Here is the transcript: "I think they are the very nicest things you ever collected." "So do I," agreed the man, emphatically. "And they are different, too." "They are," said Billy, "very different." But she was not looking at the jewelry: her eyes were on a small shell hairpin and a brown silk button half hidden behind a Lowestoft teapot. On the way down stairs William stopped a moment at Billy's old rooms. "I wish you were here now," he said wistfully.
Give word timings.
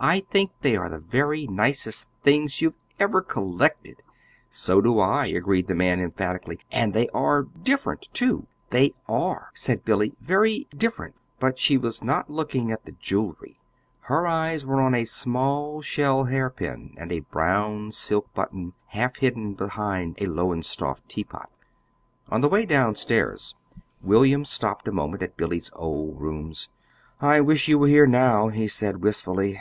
"I 0.00 0.20
think 0.20 0.50
they 0.60 0.76
are 0.76 0.90
the 0.90 0.98
very 0.98 1.46
nicest 1.46 2.10
things 2.22 2.60
you 2.60 2.74
ever 3.00 3.22
collected." 3.22 4.02
"So 4.50 4.82
do 4.82 4.98
I," 4.98 5.26
agreed 5.28 5.66
the 5.66 5.74
man, 5.74 5.98
emphatically. 6.00 6.58
"And 6.70 6.92
they 6.92 7.08
are 7.10 7.44
different, 7.44 8.10
too." 8.12 8.46
"They 8.68 8.92
are," 9.08 9.50
said 9.54 9.82
Billy, 9.84 10.12
"very 10.20 10.66
different." 10.76 11.14
But 11.38 11.58
she 11.58 11.78
was 11.78 12.02
not 12.02 12.28
looking 12.28 12.70
at 12.70 12.84
the 12.84 12.92
jewelry: 12.92 13.58
her 14.02 14.26
eyes 14.26 14.66
were 14.66 14.80
on 14.82 14.94
a 14.94 15.06
small 15.06 15.80
shell 15.80 16.24
hairpin 16.24 16.94
and 16.98 17.10
a 17.10 17.20
brown 17.20 17.90
silk 17.90 18.34
button 18.34 18.74
half 18.88 19.16
hidden 19.18 19.54
behind 19.54 20.16
a 20.20 20.26
Lowestoft 20.26 21.08
teapot. 21.08 21.48
On 22.28 22.42
the 22.42 22.48
way 22.48 22.66
down 22.66 22.94
stairs 22.94 23.54
William 24.02 24.44
stopped 24.44 24.86
a 24.86 24.92
moment 24.92 25.22
at 25.22 25.36
Billy's 25.38 25.70
old 25.72 26.20
rooms. 26.20 26.68
"I 27.22 27.40
wish 27.40 27.68
you 27.68 27.78
were 27.78 27.88
here 27.88 28.08
now," 28.08 28.48
he 28.48 28.68
said 28.68 29.00
wistfully. 29.02 29.58